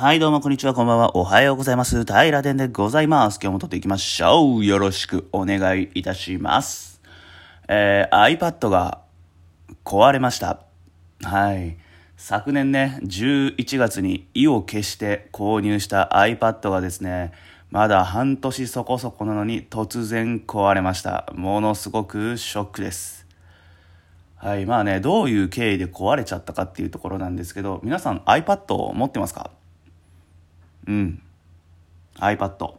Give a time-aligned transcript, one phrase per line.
[0.00, 1.14] はい、どうもこんにちは、こんばんは。
[1.14, 2.06] おはようございます。
[2.06, 3.38] 平田でございます。
[3.38, 4.64] 今日も撮っていきましょう。
[4.64, 7.02] よろしくお願いいたします。
[7.68, 9.02] えー、iPad が
[9.84, 10.62] 壊れました。
[11.22, 11.76] はい。
[12.16, 17.32] 昨年ね、11月に意を決して購入した iPad がですね、
[17.70, 21.30] まだ半年そこそこなのに突然壊れました。
[21.34, 23.26] ものすごくショックです。
[24.36, 24.64] はい。
[24.64, 29.50] まあね、どういう経緯で壊れちゃったかっていうところなんですけど、皆さん iPad を持ってますか？
[30.86, 31.22] うん。
[32.16, 32.74] iPad。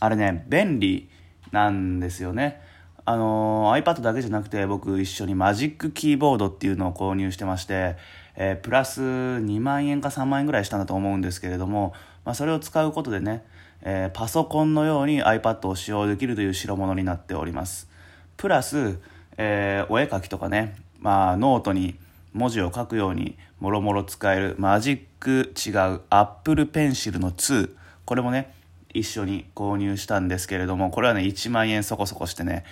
[0.00, 1.08] あれね、便利
[1.52, 2.60] なんですよね。
[3.04, 7.96] あの iPad だけじゃなくて僕一緒に Magic Keyboard っていうのを購入してまして、
[8.36, 11.92] えープラス2万円か3万円ぐらいしたんだと思うんですけれども、
[12.24, 13.44] まあ、それを使うことでね、
[13.82, 17.88] えーパソコンのように iPad を使用できるという代物になっております。
[18.36, 18.98] プラス、
[19.36, 21.96] えーお絵描きとかね、まあ、ノートに
[22.32, 27.70] 文字を書くようにもろもろ使えるマジック違う Apple Pencil の2
[28.04, 28.52] これもね
[28.92, 32.64] 一緒に購入したんですけれどもこれはね1万円そこそこしてね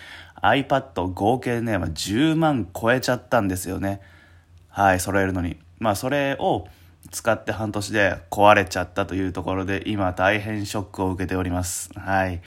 [0.42, 4.00] iPad 合計ね、まあ、10万超えちゃったんですよね。
[4.68, 5.56] はい揃えるのに。
[5.78, 6.66] まあそれを
[7.10, 11.90] 使って半年で壊れちゃったというところで今大変ショックを受けております。
[11.94, 12.40] はい。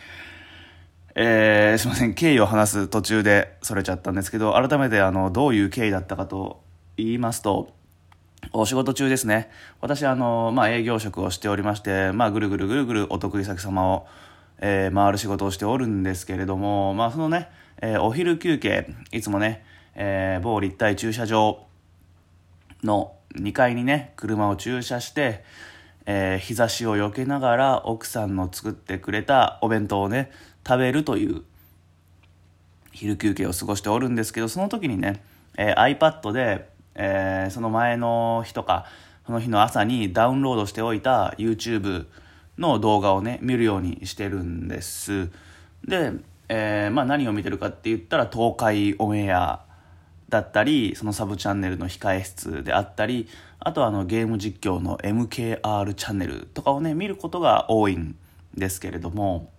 [1.16, 2.14] えー、すいません。
[2.14, 6.62] 経緯を話す途中でそれちゃったんですけど改めてあのどういう経緯だったかと
[6.98, 7.74] 言いますと
[8.54, 9.50] お仕事中ですね。
[9.80, 14.08] 私あの、まあ、営業職をしておりまして、まあ、ぐるぐるぐるぐるお得意先様を、
[14.60, 17.50] えー回る仕事をしておるんですけれども、まあ、そのね、
[17.82, 19.64] えーお昼休憩いつもね、
[19.96, 21.66] えー某立体駐車場
[22.84, 25.44] の2階にね車を駐車して、
[26.06, 30.32] えー日差しを避けながら奥さんの作ってくれたお弁当をね
[30.68, 31.44] 食べるという
[32.92, 35.24] 昼休憩を過ごしておるんですけどその時にね、
[35.58, 36.70] えー iPad で、
[37.04, 38.86] えーその前の日とか
[39.26, 42.06] その日の朝にダウンロードしておいた YouTube
[42.60, 45.30] の動画をね見るようにしてるんです。
[45.84, 46.12] で、
[46.48, 49.62] えーまあ、何を見てるかって言ったら東海オンエア
[50.30, 53.28] だったりそのサブチャンネルの控え室であったり
[53.60, 58.16] あとはあのゲーム実況の MKR チャンネルとかをね見ることが多いん
[58.56, 59.52] ですけれども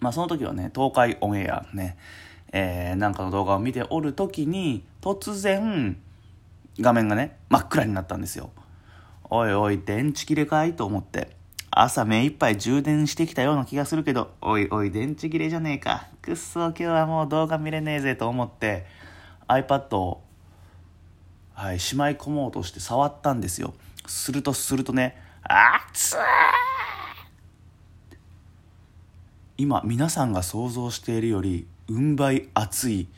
[0.00, 1.98] まあその時はね東海オンエアね、
[2.52, 5.96] えーなんかの動画を見ておる時に突然
[6.80, 8.50] 画面がね真っ暗になったんですよ。
[9.28, 10.74] おいおい電池切れかい？
[10.74, 11.36] と思って。
[11.70, 16.06] 朝目いっぱい充電してきたような気がするけどおいおい電池切れじゃねえか。
[16.22, 18.86] くっそ今日はもう動画見れねえぜと思って
[19.48, 20.22] iPad を
[21.52, 23.74] はい、しまい込もうとして触ったんですよ。
[24.06, 26.18] するとするとね熱い！
[29.58, 33.08] 今皆さんが想像しているよりうん倍熱い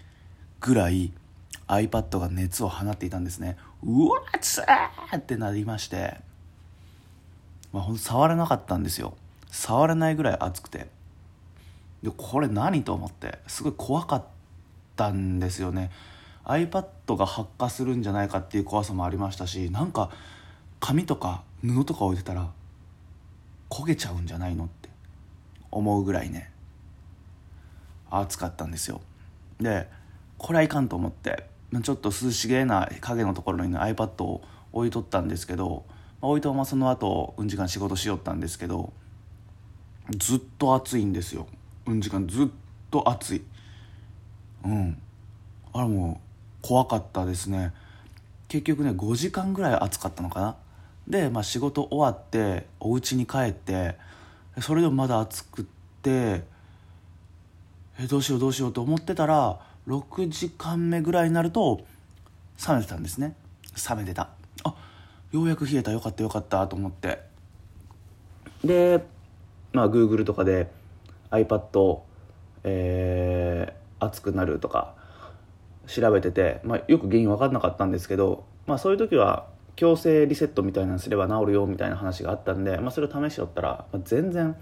[0.61, 1.13] ぐらい
[1.69, 3.57] iPad が熱を放っていたんですね。
[3.85, 4.65] うわ熱い
[5.17, 6.17] ってなりまして、
[7.73, 9.15] まあ、ほんと触れなかったんですよ。
[9.51, 10.89] 触れないぐらい熱くて。
[12.03, 13.39] でこれ何と思って。
[13.47, 14.25] すごい怖かっ
[14.97, 15.91] たんですよね。
[16.49, 20.11] iPad が発火するんじゃないかっていう怖さもありましたしなんか
[20.81, 22.51] 紙とか布とか置いてたら
[23.69, 24.89] 焦げちゃうんじゃないのって
[25.71, 26.51] 思うぐらいね
[28.11, 29.03] 熱かったんですよ。
[29.61, 29.91] で
[30.39, 31.58] これはいかんと思って。
[31.83, 34.43] ちょっと涼しげな影のところに、ね、iPad を
[34.73, 35.85] 置いとったんですけど、
[36.21, 38.93] まあ置いたままその後うん時間仕事しよったんですけど
[40.17, 41.47] ずっと暑いんですよ。
[41.87, 42.47] うん時間ずっ
[42.91, 43.43] と暑い。
[44.65, 44.99] うん。
[45.73, 46.21] あれも
[46.63, 47.73] う怖かったですね。
[48.49, 50.57] 結局ね5時間ぐらい暑かったのかな。
[51.07, 53.97] で、まあ、仕事終わってお家に帰って
[54.61, 55.65] それでもまだ暑くっ
[56.03, 56.43] て
[57.99, 59.59] えどうしようどうしようと思ってたら
[59.89, 61.81] 6時間目ぐらいになると
[62.67, 63.35] 冷めてたんですね。
[63.89, 64.29] 冷めてた。
[64.65, 64.75] あ
[65.33, 65.91] ようやく冷えた。
[65.91, 67.21] よかったよかったと思って。
[68.65, 69.05] で
[69.73, 70.71] まあ Google とかで
[71.31, 72.01] iPad
[72.65, 74.95] えー熱くなるとか
[75.87, 79.47] 調べてて、まあ、よく原因分かんなかったんですけど、まあ、そういう時は
[79.77, 84.57] 強制リセットみたいなのすれば治るよみたいな話があったんで、まあ、それを試しよったら、まあ、全然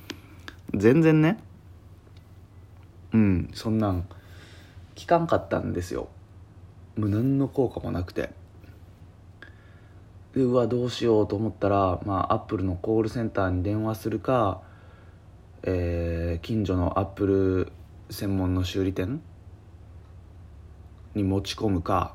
[0.75, 1.39] 全然ね
[3.13, 4.07] うんそんなん
[4.99, 6.09] 効かんかったんですよ。
[6.97, 8.31] もう何の効果もなくて。
[10.35, 14.61] でうわどうしようと思ったら、まあ、アップルのコールセンターに電話するか、
[15.63, 17.73] えー近所のアップル
[18.11, 19.21] 専門の修理店
[21.15, 22.15] に持ち込むか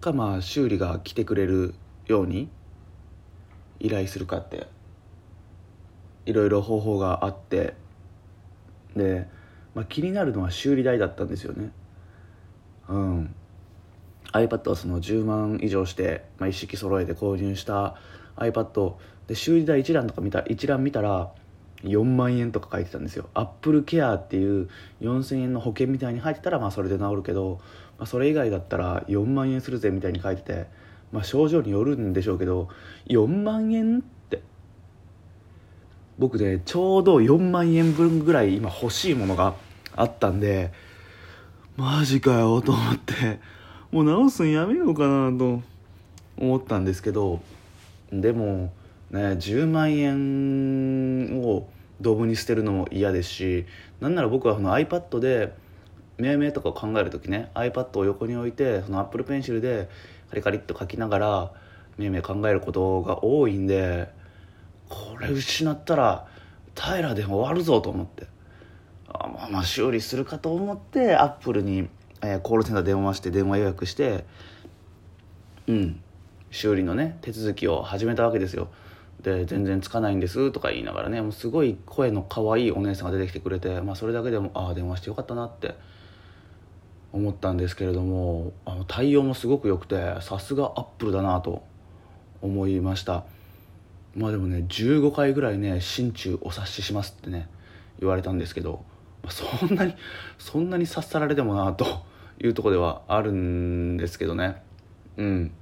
[0.00, 1.74] かまあ修理が来てくれる
[2.06, 2.48] ように
[3.78, 4.66] 依頼するかって
[6.26, 7.74] いろいろ方法があって
[8.96, 9.28] で、
[9.78, 11.70] まあ、気になるのは修理代だったんですよね。
[12.88, 13.34] うん。
[14.32, 17.94] iPad はその10万以上して、まあ、一式揃えて購入した
[18.38, 18.94] iPad
[19.28, 21.30] で修理代一覧とか見た一覧見たら
[21.84, 23.28] 4万円とか書いてたんですよ。
[23.34, 24.68] Apple Care っていう
[25.00, 27.60] 4000円の保険みたいに入ってたらまあそれで治るけど、
[27.98, 30.66] まあ、それ以外だったら4万円するぜみたいに書いてて、
[31.12, 32.68] まあ、症状によるんでしょうけど
[33.06, 34.42] 4万円って
[36.18, 39.67] 僕ねちょうど4万円分ぐらい今欲しいものがあって
[39.98, 40.72] あったんで
[41.76, 43.40] マジかよと思って
[43.90, 45.62] もう直すんやめようかなと
[46.36, 47.40] 思ったんですけど
[48.12, 48.72] でも
[49.10, 51.68] ね10万円を
[52.00, 53.66] ドブに捨てるのも嫌ですし
[54.00, 55.52] なんなら僕はその iPad で
[56.16, 59.88] 命名とかを考える時ね iPad を横に置いてその Apple Pencil で
[60.30, 61.52] カリカリっと書きながら
[61.96, 64.08] 命名考えることが多いんで
[64.88, 66.26] これ失ったら
[66.76, 68.37] 平で終わるぞと思って。
[69.12, 71.88] まあまあ修理するかと思ってアップルに、
[72.22, 74.24] えーコールセンター電話して電話予約して
[75.66, 76.00] うん。
[76.50, 78.68] 修理のね手続きを始めたわけですよ。
[79.22, 85.74] で全然つかないんですとか言いながらねもうすごい声の可愛いお姉さんが出てきてくれて、まあ、それだけでもああ電話してよかったなって
[87.12, 91.64] 思ったんですけれどもあの対応もすごく良くてさすがアップルだなと
[92.40, 93.24] 思いました。
[94.14, 97.48] まあでもね15回ぐらいね心中お察ししますってね
[97.98, 98.84] 言われたんですけど、
[99.28, 99.94] そんなに
[100.38, 102.04] そんなに察さられてもなと
[102.42, 104.62] いうとこではあるんですけどね。
[105.16, 105.52] うん。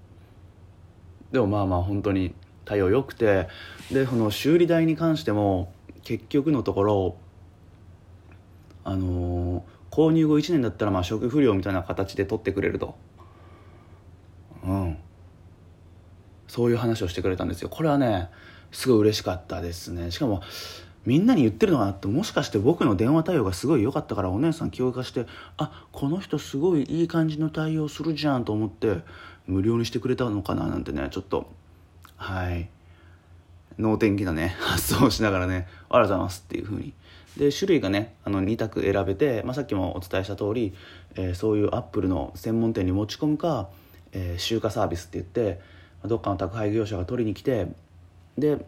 [1.33, 3.49] でもまあまあ本当に対応良くて
[3.91, 5.73] でその修理代に関しても
[6.03, 7.17] 結局のところ
[8.85, 12.97] あのー購入後1年だったらまあ食不良みたいな形で取ってくれると。
[14.63, 14.99] うん。
[16.49, 17.71] そういう話をしてくれたんですよ。
[17.71, 18.29] これはね
[18.73, 20.11] すごい嬉しかったですね。
[20.11, 20.43] しかも
[21.07, 25.27] みんなに言ってるのかなってもしかして僕の電話対応がすごい良かったからお姉さん気を貸して
[25.57, 28.99] あこの人すごいいい感じの対応するじゃんと思って
[29.47, 31.51] 無料にしてくれたのかななんてねちょっと
[32.17, 32.69] はい。
[33.79, 36.93] 能天気なね 発想をしながらねありがとうございますっていう風に。
[37.37, 40.73] で種類がねあの2択選べて、まあ、さっきもお伝えした通り、
[41.17, 43.69] えーそういうアップルの専門店に持ち込むか、
[44.13, 45.25] えー集荷サービスって言っ
[45.57, 45.61] て
[46.07, 47.69] どっかの宅配業者が取りに来て
[48.39, 48.65] で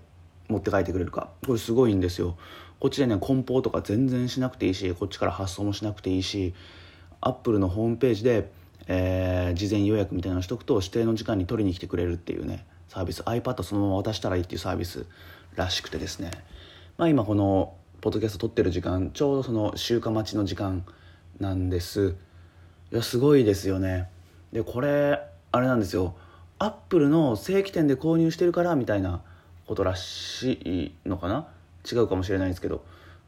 [0.48, 1.30] 持って帰ってくれるか。
[1.46, 2.36] これすごいんですよ。
[2.80, 6.54] こっちでね梱包とか全然しなくていいしこっちから発送もしなくていいし
[7.20, 8.50] アップルのホームページで、
[8.86, 13.22] えー事前予約みたいなのしとくと指定の時間に取りに来てくれるっていうねサービス。
[13.22, 15.06] iPad そのまま渡したらいいっていうサービス
[15.56, 16.30] らしくてですね。
[16.96, 20.84] まあ今このポッドキャスト撮ってる時間ちょうどその集荷待ちの時間
[21.40, 22.14] なんです。
[22.92, 24.08] いやすごいですよね。
[24.52, 26.14] でこれあれなんですよ。
[26.60, 29.22] アップルの正規店で購入してるからみたいな
[29.68, 30.52] ことらし
[31.04, 31.46] いのかな？
[31.90, 32.82] 違うかもしれないんですけど。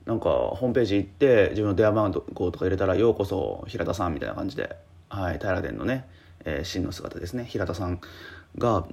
[0.06, 4.74] なんかホームページ行って自分の電話番号とか入れたら「ようこそ平田さん」みたいな感じで、
[5.10, 6.08] はい、平殿のね、
[6.46, 7.44] えー真の姿ですね。
[7.44, 8.00] 平田さん
[8.56, 8.86] が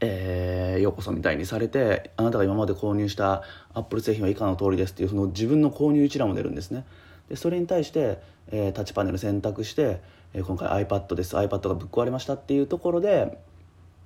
[0.00, 3.42] えーようこそみたいにされてあなたが今まで購入した
[3.74, 6.86] アップル製品は以下の通りですっていうその自分の購入一覧も出るんですね。
[7.28, 8.18] でそれに対して、
[8.50, 10.00] えータッチパネル選択して、
[10.32, 11.36] えー今回 iPad です。
[11.36, 13.38] iPad がぶっ壊れましたっていうところで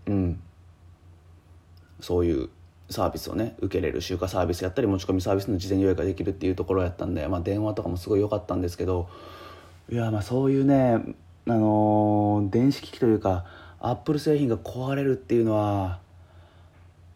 [0.06, 0.40] うん。
[2.00, 2.48] そういう
[2.90, 9.08] サービスをね受けれる集荷サービスやったり持ち込みサービスの事前予約ができるっていうところやったんで、まあ、電話とかもすごい良かったんですけど
[9.90, 11.02] いやまあそういうね、
[11.46, 13.44] あのー電子機器というか
[13.80, 16.00] アップル製品が壊れるっていうのは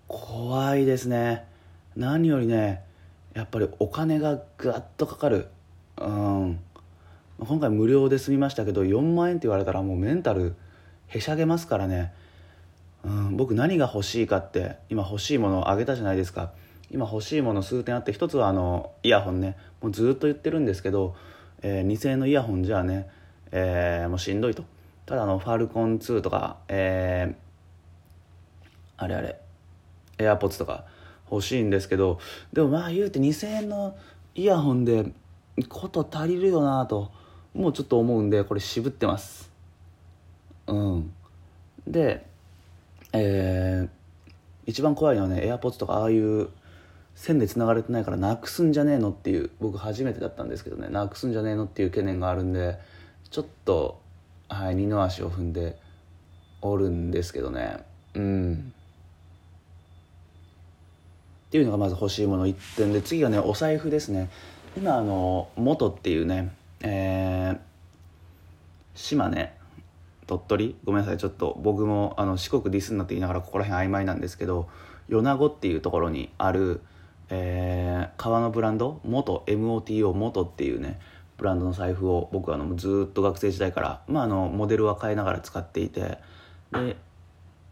[0.08, 1.44] 怖いですね。
[1.96, 2.82] 何よりね
[3.34, 5.48] やっぱりお金がぐわっとかかる。
[5.98, 6.60] うん。
[7.38, 10.54] 今回無料で済みましたけど4万円って言われたらもうメンタル
[11.08, 12.12] へしゃげますからね。
[13.04, 16.52] うん、僕何が欲しいかって今欲しいものをあげたじゃないですか。
[16.90, 19.56] 今欲しいもの数点あって一つはあのイヤホンね。
[19.80, 21.16] もうずっと言ってるんですけど、
[21.62, 23.08] えー2000円のイヤホンじゃあね、
[23.50, 24.64] えーもうしんどいと。
[25.06, 27.42] ただあのファルコン2とか、えー
[29.02, 29.36] あれあれ
[30.18, 30.84] エアポッツとか
[31.30, 32.20] 欲しいんですけど
[32.52, 33.96] でもまあ言うて2000円の
[34.36, 35.06] イヤホンで
[35.68, 37.10] こと足りるよなと
[37.52, 39.50] もうちょっと思うんでこれ渋ってます。
[40.66, 41.12] うん。
[41.86, 42.26] で
[43.12, 44.02] えー
[44.66, 46.48] 一番怖いのはね AirPods とかああいう
[47.14, 50.88] 線で繋がれてないからなくすんじゃねえのっていう僕初めてだったんですけどね。
[50.88, 52.78] なくすんじゃねえのっていう懸念があるんで
[53.30, 54.00] ちょっと、
[54.48, 55.78] はい、二の足を踏んで
[56.60, 57.84] おるんですけどね。
[58.14, 58.72] うん。
[61.48, 64.30] っていうのがまず欲しいもの1点で次がねお財布ですね。
[64.76, 67.58] 今あの元っていうねえー
[68.94, 69.52] 島根
[70.38, 70.76] 鳥取？
[70.84, 71.18] ごめんなさい。
[71.18, 74.68] ちょっと僕もあの四国ディスになって言いながらここら辺曖昧なんですけど
[75.08, 76.80] 米子っていうところにある、
[77.30, 79.00] えー革のブランド？
[79.04, 81.00] 元 MOTO 元っていうね
[81.36, 86.18] ブランドの財布を僕はあのずっと学生時代から、まあ、あのモデルは変えながら使っていて
[86.72, 86.96] で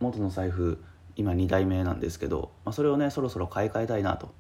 [0.01, 0.83] 元の財布
[1.15, 4.33] 今2代目なんですけど、まあ、それをねそろそろ買い替えたいなと。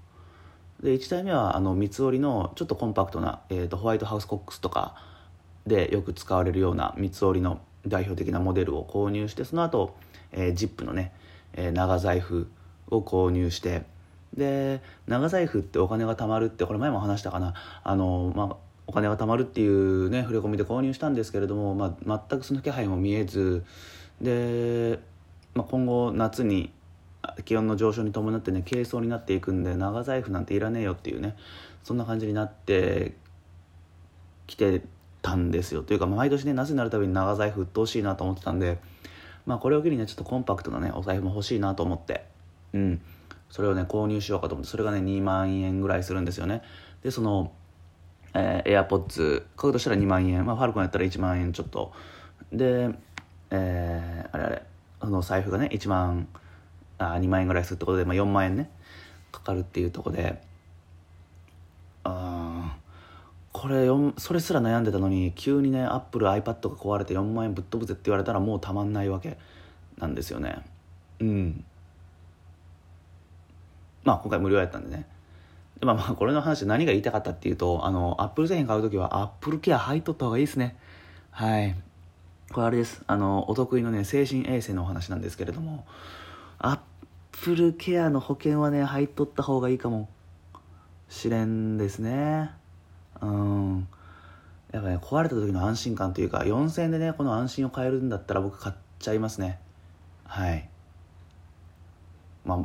[0.83, 4.95] で1代目はあの三つ折りのちょっとコンパクトな、えーと、ホワイトハウスコックスとか
[5.67, 9.96] でよく使われるような三つ折りの代表的なモデルを購入してその後、
[10.32, 11.12] えー、ジップのね、
[11.54, 12.49] えー、長財布
[12.90, 13.82] を購入して
[14.37, 17.54] で長財布ってお金が貯まるってこれ前も話したかな。
[17.82, 18.56] あの、まあ、
[18.87, 23.64] お金が貯まるっていうね触れ込みで購入したんですけれども、まあ、全くその気配も見えず
[24.20, 25.00] で、
[25.54, 26.72] まあ、今後夏に
[27.44, 31.37] 気温の上昇に伴ってね軽装になっていくんで長財布なんていらねえよっていうね
[31.82, 33.14] そんな感じになって
[34.46, 34.82] きて
[35.23, 35.83] たんですよ。
[35.83, 38.79] というか、毎年ね夏になるたびに長財布鬱陶しいなと思ってたんで、
[39.47, 42.25] まあ、これを機にねちょっとコンパクトなねお財布も欲しいなと思って
[42.73, 43.00] うん。
[43.50, 46.62] それをね購入しようかと思ってそれがね2万円ぐらいするんですよね。
[47.03, 47.53] でその、
[48.35, 51.93] えー、AirPods 買うとしたら2万円、まあ、ファルコンやったら1万円ちょっと。
[52.53, 52.91] で
[53.53, 54.62] えー、あれあれ
[55.00, 56.29] あの財布がね1万
[56.99, 58.71] あ2万円ぐらいするってことで、まあ、4万円ね
[59.33, 60.41] かかるっていうとこで
[62.05, 62.39] ああ
[63.61, 69.37] これそれすら悩んでたのに急にねアップル iPad が壊れて4万円ぶっ飛ぶぜって言われたらもうたまんないわけ
[69.99, 70.64] なんですよね。
[71.19, 71.62] うん。
[74.02, 75.05] まあ今回無料やったんでね。
[75.79, 80.79] でまあまあこれの話何が言いたかったっていうとあのアップル製品買う時はアップルケア入っとった方がいいですね。
[81.31, 81.76] はい。
[82.55, 83.02] これあれです。
[83.07, 85.85] あのお得意のね精神衛生のお話なんですけれども
[86.59, 86.79] アッ
[87.33, 90.09] プルケアの保険はね入っとった方がいいかも
[91.11, 92.59] しれんですね。
[95.11, 99.59] 壊れた時の安心感というか4000円でねこの安心を買えるんだったら僕買っちゃいますね。
[100.23, 100.69] はい。
[102.45, 102.59] まあ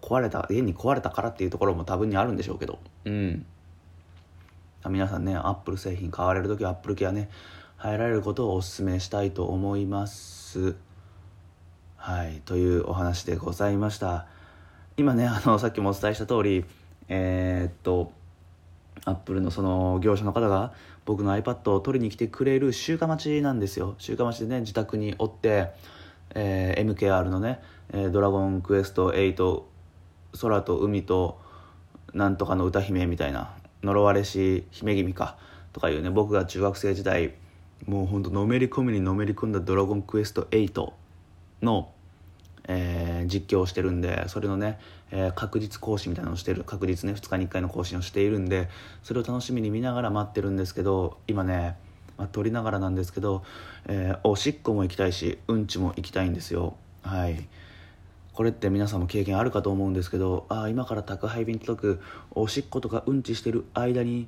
[0.00, 2.80] 壊れた家に壊れたからっていうところも多分にあるんでしょうけど。
[3.04, 3.46] うん。
[4.88, 7.30] 皆さんねアップル製品買われる時はアップルケアね
[7.76, 10.74] 入られることをお勧めしたいと思います。
[11.98, 12.42] はい。
[12.44, 14.26] というお話でございました。
[14.96, 16.64] 今ねあのさっきもお伝えした通り
[17.08, 18.10] えー、っと
[19.04, 20.72] アップルのその業者の方が
[21.04, 23.94] 僕の iPad を取りに来てくれる集荷待ちなんですよ。
[23.98, 25.70] 集荷待ちでね自宅におって、
[26.34, 27.60] えー、MKR のね
[27.92, 29.62] 「え、ドラゴンクエスト8
[30.40, 31.40] 空と海と
[32.14, 35.36] なんとかの歌姫」みたいな呪われし姫君か
[35.72, 37.34] とかいうね僕が中学生時代
[37.86, 40.92] もうほんとのめり込みにのめり込んだ「ドラゴンクエスト8」
[41.62, 41.90] の、
[42.68, 44.78] えー、実況をしてるんでそれのね、
[45.12, 48.68] えー、確実更新みたいなのをしてる確実ね2日に1回の更新をしているんで
[49.02, 51.76] それを楽しみに見ながら待ってるんですけど今ね、
[52.16, 53.44] まあ、撮りながらなんですけど、
[53.86, 56.74] えー、おしっこも行きたいしうんちも行きたいんですよ。
[57.02, 57.46] はい。
[58.32, 62.00] これって皆さんも経験あるかと思うんですけどあ今から宅配便届く
[62.30, 64.26] おしっことかうんちしてる間に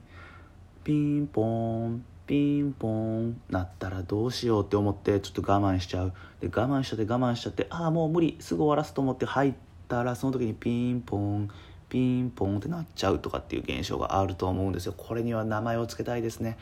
[0.85, 6.13] ピンポンピンポンなったらどうしようって思ってちょっと我慢しちゃう。
[6.41, 11.49] で我慢しちゃって我慢しちゃってああもう無理すぐ終わらすと思って入ってたらその時にピンポン
[11.89, 14.95] ピンポンってなっちゃうとかっていう現象があると思うんですよ。
[14.97, 16.59] これには名前を付けたいですね。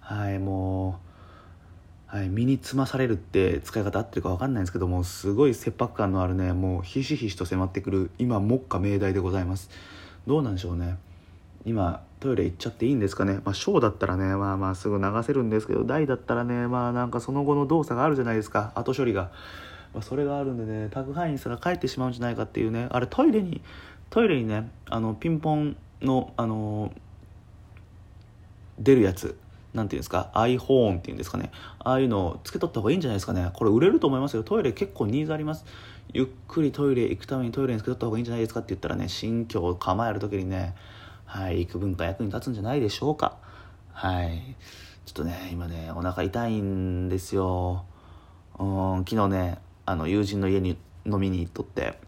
[0.00, 0.98] はいも
[2.12, 9.68] う、はい、身につまされるって使い方合ってるか分かんないんですけどもすごい切迫感のあるねもうひしひしと迫ってくる今目下命題でございます。
[10.26, 10.96] どうなんでしょうね。
[11.66, 13.40] 今トイレ行っちゃっていいんですかね。
[13.44, 18.72] まあ小だったらねまあまあすぐ流せるんですけど大だったらねまあなんかその後の動作があるじゃないですか。
[18.74, 19.30] 後処理が、
[19.92, 23.60] まあ、それがあるんでね宅配員すら帰ってしまうんじゃないかっていうねあれトイレに
[24.08, 26.92] トイレにねあのピンポンのあの
[28.78, 29.36] 出るやつ
[29.74, 35.64] なんていうんですか iPhone っていうんですかねああいうのをつけとった方がいいんじゃないですかねこれ売れると思いますよトイレ結構ニーズあります
[36.12, 40.74] ゆっくりトイレ行くためにトイレにつけとった方がいいんじゃないですかって言ったらね新居を構える時にね
[41.30, 43.36] はい、幾分か役に立つんじゃないでしょうか。
[43.92, 44.56] はい。
[45.06, 47.84] ちょっとね、今ね、お腹痛いんですよ。
[48.58, 51.98] うん、昨日ね、あの、友人の家に飲みに行っとって、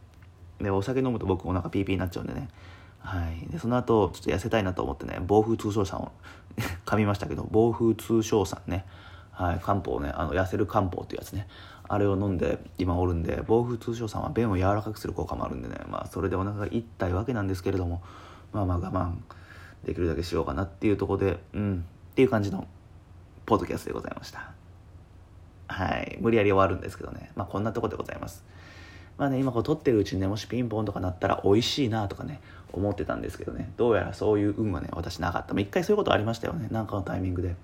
[0.60, 2.48] で、お酒飲むと僕お腹ピーピーになっちゃうんでね。
[3.00, 3.50] はい。
[3.50, 6.12] で、その後、ちょっと痩せたいなと思ってね、暴風通商さんを
[6.86, 8.86] 噛みましたけど、暴風通商さんね。
[9.32, 11.48] はい、漢方ね、あの、痩せる漢方っていうやつね。
[11.88, 18.02] あれを飲んで今おるんで、暴風通商さんは便を柔らかくする効果もあるんでね、まあ、それでお腹が痛いわけなんですけれども、
[18.52, 19.14] まあまあ我慢
[19.84, 22.66] できるだけしようかなっていうとこでうんっていう感じの
[23.46, 24.52] ポッドキャストでございました
[25.68, 26.18] はい。
[26.20, 27.30] 無理やり終わるんですけどね。
[27.34, 28.44] まあこんなとこでございます。
[29.18, 32.40] まあね今こう撮ってるうちにねもしピンポンとかなったら美味しいなとかね
[32.72, 33.72] 思ってたんですけどね。
[33.76, 35.58] どうやらそういう運はね私なかった。
[35.60, 36.68] 一回そういうことありましたよね。
[36.70, 37.54] なんかのタイミングで。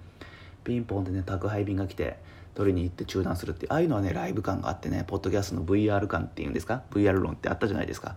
[0.64, 2.18] ピンポンでね宅配便が来て
[2.54, 8.16] 取りに行って中断するってああいうのはねライブ感があってねポッドキャストの VR 感っていうんですか？VR 論ってあったじゃないですか。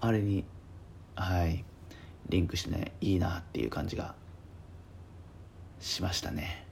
[0.00, 0.44] あれに
[1.16, 1.64] はい
[2.28, 4.14] リンクしてねいいなっていう感じが
[5.80, 6.67] しましたね。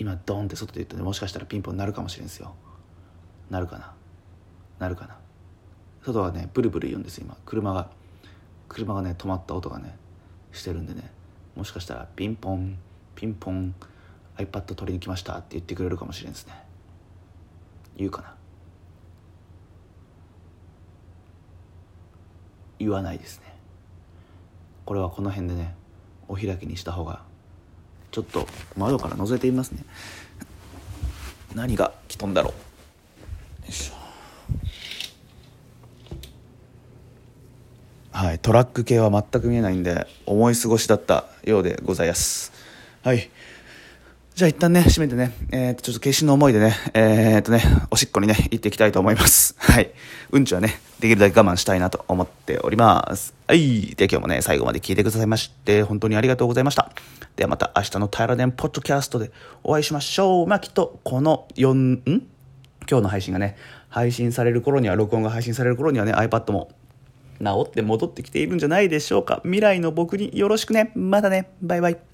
[0.00, 2.54] 今ドンって外で言ったらもしかしたらピンポンなるかもしれんですよ。
[3.50, 3.92] なるかな？
[4.78, 5.18] なるかな？
[6.02, 7.36] 外はねブルブル言うんです今。
[7.44, 7.90] 車が
[8.68, 9.98] 車がね止まった音がね
[10.52, 11.10] してるんでね。
[11.56, 12.78] もしかしたらピンポン
[13.16, 13.74] ピンポン
[14.36, 16.54] iPad 取りに来ましたって言ってくれるかもしれんですね。
[17.96, 18.34] 言うかな？
[22.78, 23.52] 言わないですね。
[24.84, 25.74] これはこの辺でね
[26.28, 27.22] お開きにした方が
[28.10, 28.46] ちょっと
[28.76, 29.84] 窓から覗いてみますね。
[31.54, 32.52] 何が来とんだろう。
[32.52, 33.98] よいしょ。
[38.12, 42.52] はいトラック系は全く見えないんで思い過ごしだったようでございます。
[43.02, 43.30] はい。
[44.38, 49.56] じゃあ一旦ね、閉めてね、えー、と、ちょっと決心の思いでね、えー、とね、おしっこにね、行っていきたいと思います。
[49.58, 49.90] はい。
[50.30, 53.34] うんちはね、できるだけ我慢したいなと思っております。
[53.48, 53.96] はい。
[53.96, 56.92] で、今日もね、最後まで聞いてくださいまして、本当にありがとうございました。
[57.34, 59.32] ではまた明日の平電ポッドキャストで
[59.64, 60.46] お会いしましょう。
[60.46, 62.02] まあ、きっと、この4、ん？
[62.88, 63.56] 今日の配信がね、
[63.88, 66.70] 配信される頃には、録音が配信される頃にはね、iPad も
[67.40, 69.40] 治って戻ってきているんじゃないでしょうか。
[69.42, 70.92] 未来の僕によろしくね。
[70.94, 71.50] またね。
[71.60, 72.07] バイバイ。